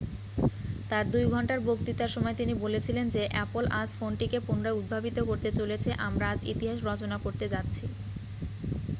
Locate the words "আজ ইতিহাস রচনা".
6.29-7.17